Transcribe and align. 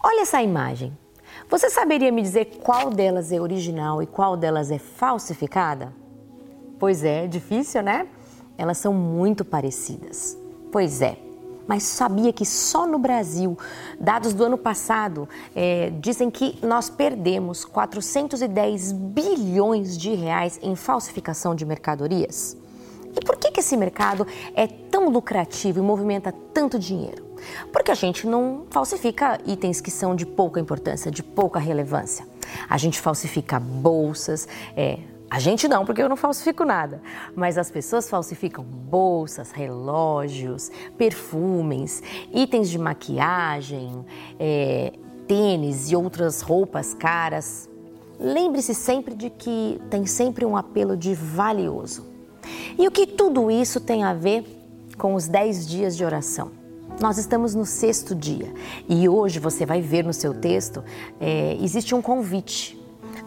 Olha 0.00 0.22
essa 0.22 0.40
imagem. 0.40 0.96
Você 1.50 1.68
saberia 1.68 2.12
me 2.12 2.22
dizer 2.22 2.60
qual 2.62 2.88
delas 2.90 3.32
é 3.32 3.40
original 3.40 4.00
e 4.00 4.06
qual 4.06 4.36
delas 4.36 4.70
é 4.70 4.78
falsificada? 4.78 5.92
Pois 6.78 7.02
é, 7.02 7.26
difícil, 7.26 7.82
né? 7.82 8.06
Elas 8.56 8.78
são 8.78 8.92
muito 8.92 9.44
parecidas. 9.44 10.38
Pois 10.70 11.02
é. 11.02 11.18
Mas 11.66 11.82
sabia 11.82 12.32
que 12.32 12.46
só 12.46 12.86
no 12.86 12.98
Brasil, 12.98 13.58
dados 13.98 14.32
do 14.32 14.44
ano 14.44 14.56
passado, 14.56 15.28
é, 15.54 15.90
dizem 16.00 16.30
que 16.30 16.58
nós 16.64 16.88
perdemos 16.88 17.64
410 17.64 18.92
bilhões 18.92 19.98
de 19.98 20.14
reais 20.14 20.60
em 20.62 20.76
falsificação 20.76 21.54
de 21.54 21.66
mercadorias? 21.66 22.56
E 23.16 23.24
por 23.24 23.36
que, 23.36 23.50
que 23.50 23.60
esse 23.60 23.76
mercado 23.76 24.26
é 24.54 24.66
tão 24.66 25.10
lucrativo 25.10 25.80
e 25.80 25.82
movimenta 25.82 26.32
tanto 26.54 26.78
dinheiro? 26.78 27.27
Porque 27.72 27.90
a 27.90 27.94
gente 27.94 28.26
não 28.26 28.66
falsifica 28.70 29.38
itens 29.46 29.80
que 29.80 29.90
são 29.90 30.14
de 30.14 30.26
pouca 30.26 30.60
importância, 30.60 31.10
de 31.10 31.22
pouca 31.22 31.58
relevância. 31.58 32.26
A 32.68 32.78
gente 32.78 33.00
falsifica 33.00 33.58
bolsas, 33.60 34.48
é, 34.76 34.98
a 35.30 35.38
gente 35.38 35.68
não, 35.68 35.84
porque 35.84 36.02
eu 36.02 36.08
não 36.08 36.16
falsifico 36.16 36.64
nada. 36.64 37.02
Mas 37.34 37.58
as 37.58 37.70
pessoas 37.70 38.08
falsificam 38.08 38.64
bolsas, 38.64 39.50
relógios, 39.50 40.70
perfumes, 40.96 42.02
itens 42.32 42.70
de 42.70 42.78
maquiagem, 42.78 44.06
é, 44.38 44.92
tênis 45.26 45.90
e 45.90 45.96
outras 45.96 46.40
roupas 46.40 46.94
caras. 46.94 47.68
Lembre-se 48.18 48.74
sempre 48.74 49.14
de 49.14 49.28
que 49.28 49.78
tem 49.90 50.06
sempre 50.06 50.46
um 50.46 50.56
apelo 50.56 50.96
de 50.96 51.14
valioso. 51.14 52.06
E 52.78 52.88
o 52.88 52.90
que 52.90 53.06
tudo 53.06 53.50
isso 53.50 53.80
tem 53.80 54.04
a 54.04 54.14
ver 54.14 54.44
com 54.96 55.14
os 55.14 55.28
10 55.28 55.68
dias 55.68 55.96
de 55.96 56.04
oração? 56.04 56.50
Nós 57.00 57.16
estamos 57.16 57.54
no 57.54 57.64
sexto 57.64 58.12
dia 58.12 58.52
e 58.88 59.08
hoje 59.08 59.38
você 59.38 59.64
vai 59.64 59.80
ver 59.80 60.04
no 60.04 60.12
seu 60.12 60.34
texto, 60.34 60.82
é, 61.20 61.56
existe 61.60 61.94
um 61.94 62.02
convite 62.02 62.76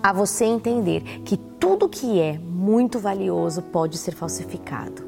a 0.03 0.11
você 0.11 0.43
entender 0.43 1.01
que 1.23 1.37
tudo 1.37 1.87
que 1.87 2.19
é 2.19 2.37
muito 2.37 2.99
valioso 2.99 3.61
pode 3.61 3.97
ser 3.97 4.13
falsificado. 4.13 5.03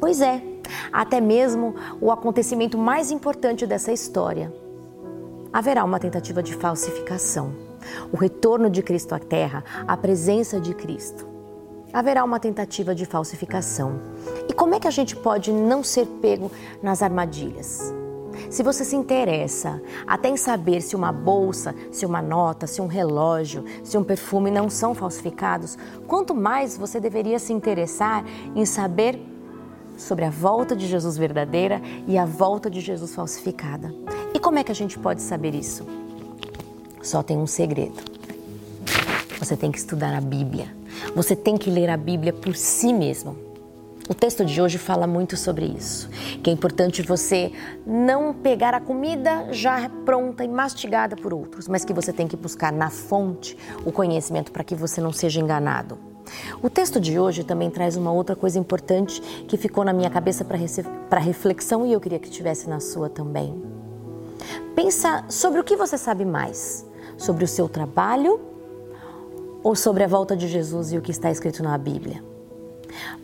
Pois 0.00 0.22
é, 0.22 0.42
até 0.90 1.20
mesmo 1.20 1.74
o 2.00 2.10
acontecimento 2.10 2.78
mais 2.78 3.10
importante 3.10 3.66
dessa 3.66 3.92
história. 3.92 4.50
Haverá 5.52 5.84
uma 5.84 5.98
tentativa 5.98 6.42
de 6.42 6.54
falsificação. 6.54 7.52
O 8.10 8.16
retorno 8.16 8.70
de 8.70 8.82
Cristo 8.82 9.14
à 9.14 9.18
Terra, 9.18 9.62
a 9.86 9.96
presença 9.98 10.58
de 10.58 10.72
Cristo. 10.72 11.37
Haverá 11.98 12.22
uma 12.22 12.38
tentativa 12.38 12.94
de 12.94 13.04
falsificação. 13.04 14.00
E 14.48 14.52
como 14.52 14.72
é 14.72 14.78
que 14.78 14.86
a 14.86 14.90
gente 14.90 15.16
pode 15.16 15.50
não 15.50 15.82
ser 15.82 16.06
pego 16.06 16.48
nas 16.80 17.02
armadilhas? 17.02 17.92
Se 18.48 18.62
você 18.62 18.84
se 18.84 18.94
interessa 18.94 19.82
até 20.06 20.28
em 20.28 20.36
saber 20.36 20.80
se 20.80 20.94
uma 20.94 21.10
bolsa, 21.10 21.74
se 21.90 22.06
uma 22.06 22.22
nota, 22.22 22.68
se 22.68 22.80
um 22.80 22.86
relógio, 22.86 23.64
se 23.82 23.98
um 23.98 24.04
perfume 24.04 24.48
não 24.48 24.70
são 24.70 24.94
falsificados, 24.94 25.76
quanto 26.06 26.36
mais 26.36 26.78
você 26.78 27.00
deveria 27.00 27.40
se 27.40 27.52
interessar 27.52 28.24
em 28.54 28.64
saber 28.64 29.20
sobre 29.96 30.24
a 30.24 30.30
volta 30.30 30.76
de 30.76 30.86
Jesus 30.86 31.16
verdadeira 31.16 31.82
e 32.06 32.16
a 32.16 32.24
volta 32.24 32.70
de 32.70 32.80
Jesus 32.80 33.12
falsificada. 33.12 33.92
E 34.32 34.38
como 34.38 34.60
é 34.60 34.62
que 34.62 34.70
a 34.70 34.74
gente 34.76 34.96
pode 34.96 35.20
saber 35.20 35.52
isso? 35.52 35.84
Só 37.02 37.24
tem 37.24 37.36
um 37.36 37.46
segredo. 37.48 38.00
Você 39.40 39.56
tem 39.56 39.72
que 39.72 39.78
estudar 39.78 40.16
a 40.16 40.20
Bíblia. 40.20 40.77
Você 41.14 41.34
tem 41.34 41.56
que 41.56 41.70
ler 41.70 41.90
a 41.90 41.96
Bíblia 41.96 42.32
por 42.32 42.54
si 42.54 42.92
mesmo. 42.92 43.48
O 44.08 44.14
texto 44.14 44.42
de 44.42 44.62
hoje 44.62 44.78
fala 44.78 45.06
muito 45.06 45.36
sobre 45.36 45.66
isso, 45.66 46.08
que 46.42 46.48
é 46.48 46.52
importante 46.52 47.02
você 47.02 47.52
não 47.86 48.32
pegar 48.32 48.72
a 48.72 48.80
comida 48.80 49.52
já 49.52 49.86
pronta 50.06 50.42
e 50.42 50.48
mastigada 50.48 51.14
por 51.14 51.34
outros, 51.34 51.68
mas 51.68 51.84
que 51.84 51.92
você 51.92 52.10
tem 52.10 52.26
que 52.26 52.34
buscar 52.34 52.72
na 52.72 52.88
fonte 52.88 53.54
o 53.84 53.92
conhecimento 53.92 54.50
para 54.50 54.64
que 54.64 54.74
você 54.74 54.98
não 54.98 55.12
seja 55.12 55.40
enganado. 55.40 55.98
O 56.62 56.70
texto 56.70 56.98
de 56.98 57.18
hoje 57.18 57.44
também 57.44 57.68
traz 57.68 57.96
uma 57.96 58.10
outra 58.10 58.34
coisa 58.34 58.58
importante 58.58 59.20
que 59.46 59.58
ficou 59.58 59.84
na 59.84 59.92
minha 59.92 60.08
cabeça 60.08 60.42
para 60.42 61.20
reflexão 61.20 61.86
e 61.86 61.92
eu 61.92 62.00
queria 62.00 62.18
que 62.18 62.30
tivesse 62.30 62.66
na 62.66 62.80
sua 62.80 63.10
também. 63.10 63.62
Pensa 64.74 65.24
sobre 65.28 65.60
o 65.60 65.64
que 65.64 65.76
você 65.76 65.98
sabe 65.98 66.24
mais, 66.24 66.86
sobre 67.18 67.44
o 67.44 67.48
seu 67.48 67.68
trabalho 67.68 68.40
ou 69.68 69.76
sobre 69.76 70.02
a 70.02 70.06
volta 70.06 70.34
de 70.34 70.48
Jesus 70.48 70.92
e 70.92 70.96
o 70.96 71.02
que 71.02 71.10
está 71.10 71.30
escrito 71.30 71.62
na 71.62 71.76
Bíblia. 71.76 72.24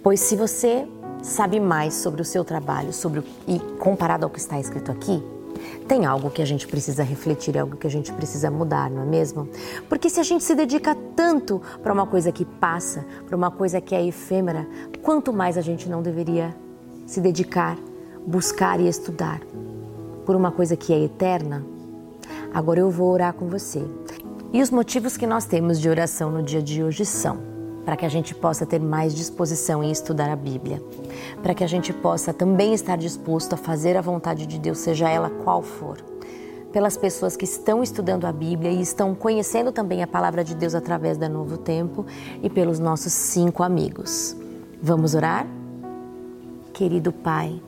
Pois 0.02 0.20
se 0.20 0.36
você 0.36 0.86
sabe 1.22 1.58
mais 1.58 1.94
sobre 1.94 2.20
o 2.20 2.24
seu 2.24 2.44
trabalho, 2.44 2.92
sobre 2.92 3.20
o, 3.20 3.24
e 3.48 3.58
comparado 3.78 4.24
ao 4.24 4.30
que 4.30 4.38
está 4.38 4.60
escrito 4.60 4.92
aqui, 4.92 5.22
tem 5.88 6.04
algo 6.04 6.28
que 6.28 6.42
a 6.42 6.44
gente 6.44 6.66
precisa 6.66 7.02
refletir, 7.02 7.56
algo 7.56 7.78
que 7.78 7.86
a 7.86 7.90
gente 7.90 8.12
precisa 8.12 8.50
mudar, 8.50 8.90
não 8.90 9.00
é 9.00 9.06
mesmo? 9.06 9.48
Porque 9.88 10.10
se 10.10 10.20
a 10.20 10.22
gente 10.22 10.44
se 10.44 10.54
dedica 10.54 10.94
tanto 11.16 11.62
para 11.82 11.94
uma 11.94 12.06
coisa 12.06 12.30
que 12.30 12.44
passa, 12.44 13.06
para 13.26 13.34
uma 13.34 13.50
coisa 13.50 13.80
que 13.80 13.94
é 13.94 14.06
efêmera, 14.06 14.68
quanto 15.00 15.32
mais 15.32 15.56
a 15.56 15.62
gente 15.62 15.88
não 15.88 16.02
deveria 16.02 16.54
se 17.06 17.22
dedicar, 17.22 17.78
buscar 18.26 18.78
e 18.80 18.86
estudar 18.86 19.40
por 20.26 20.36
uma 20.36 20.52
coisa 20.52 20.76
que 20.76 20.92
é 20.92 21.04
eterna? 21.04 21.64
Agora 22.52 22.80
eu 22.80 22.90
vou 22.90 23.10
orar 23.10 23.32
com 23.32 23.48
você. 23.48 23.82
E 24.54 24.62
os 24.62 24.70
motivos 24.70 25.16
que 25.16 25.26
nós 25.26 25.46
temos 25.46 25.80
de 25.80 25.88
oração 25.88 26.30
no 26.30 26.40
dia 26.40 26.62
de 26.62 26.80
hoje 26.80 27.04
são 27.04 27.38
para 27.84 27.96
que 27.96 28.06
a 28.06 28.08
gente 28.08 28.36
possa 28.36 28.64
ter 28.64 28.78
mais 28.78 29.12
disposição 29.12 29.82
em 29.82 29.90
estudar 29.90 30.30
a 30.30 30.36
Bíblia, 30.36 30.80
para 31.42 31.52
que 31.54 31.64
a 31.64 31.66
gente 31.66 31.92
possa 31.92 32.32
também 32.32 32.72
estar 32.72 32.96
disposto 32.96 33.54
a 33.54 33.56
fazer 33.56 33.96
a 33.96 34.00
vontade 34.00 34.46
de 34.46 34.60
Deus, 34.60 34.78
seja 34.78 35.10
ela 35.10 35.28
qual 35.28 35.60
for. 35.60 35.98
Pelas 36.72 36.96
pessoas 36.96 37.36
que 37.36 37.44
estão 37.44 37.82
estudando 37.82 38.26
a 38.26 38.32
Bíblia 38.32 38.70
e 38.70 38.80
estão 38.80 39.12
conhecendo 39.12 39.72
também 39.72 40.04
a 40.04 40.06
palavra 40.06 40.44
de 40.44 40.54
Deus 40.54 40.76
através 40.76 41.18
da 41.18 41.28
Novo 41.28 41.58
Tempo 41.58 42.06
e 42.40 42.48
pelos 42.48 42.78
nossos 42.78 43.12
cinco 43.12 43.64
amigos. 43.64 44.36
Vamos 44.80 45.16
orar? 45.16 45.48
Querido 46.72 47.10
Pai, 47.10 47.60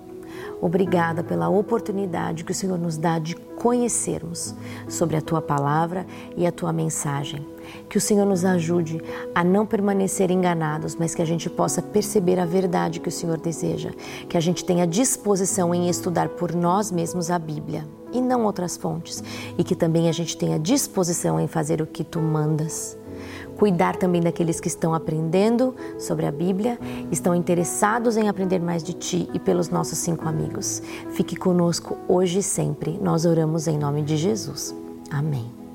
Obrigada 0.61 1.23
pela 1.23 1.49
oportunidade 1.49 2.45
que 2.45 2.53
o 2.53 2.55
Senhor 2.55 2.79
nos 2.79 2.97
dá 2.97 3.19
de 3.19 3.35
conhecermos 3.66 4.54
sobre 4.88 5.16
a 5.16 5.21
tua 5.21 5.43
palavra 5.43 6.06
e 6.37 6.47
a 6.47 6.53
tua 6.53 6.72
mensagem. 6.72 7.44
Que 7.88 7.99
o 7.99 8.00
Senhor 8.00 8.25
nos 8.25 8.44
ajude 8.44 9.03
a 9.34 9.43
não 9.43 9.66
permanecer 9.66 10.31
enganados, 10.31 10.94
mas 10.94 11.16
que 11.16 11.21
a 11.21 11.25
gente 11.25 11.50
possa 11.50 11.82
perceber 11.82 12.38
a 12.38 12.47
verdade 12.47 13.00
que 13.00 13.09
o 13.09 13.12
Senhor 13.12 13.38
deseja. 13.38 13.91
Que 14.28 14.37
a 14.37 14.41
gente 14.41 14.65
tenha 14.65 14.87
disposição 14.87 15.75
em 15.75 15.88
estudar 15.88 16.28
por 16.28 16.55
nós 16.55 16.93
mesmos 16.93 17.28
a 17.28 17.41
Bíblia 17.41 17.84
e 18.12 18.21
não 18.21 18.44
outras 18.44 18.76
fontes. 18.76 19.21
E 19.59 19.65
que 19.65 19.75
também 19.75 20.09
a 20.09 20.12
gente 20.12 20.37
tenha 20.37 20.60
disposição 20.60 21.41
em 21.41 21.49
fazer 21.49 21.82
o 21.82 21.88
que 21.88 22.05
tu 22.05 22.21
mandas 22.21 22.97
cuidar 23.56 23.97
também 23.97 24.21
daqueles 24.21 24.61
que 24.61 24.69
estão 24.69 24.94
aprendendo 24.94 25.75
sobre 25.99 26.27
a 26.27 26.33
Bíblia, 26.33 26.78
estão 27.11 27.34
interessados 27.34 28.17
em 28.17 28.28
aprender 28.28 28.61
mais 28.61 28.83
de 28.83 28.93
Ti 28.93 29.28
e 29.33 29.39
pelos 29.39 29.69
nossos 29.69 29.99
cinco 29.99 30.28
amigos. 30.28 30.83
Fique 31.11 31.37
conosco 31.37 31.97
hoje 32.09 32.41
e 32.41 32.43
sempre. 32.43 32.99
Nós 33.03 33.25
oramos 33.25 33.67
em 33.67 33.78
nome 33.78 34.03
de 34.03 34.17
Jesus. 34.17 34.75
Amém. 35.11 35.66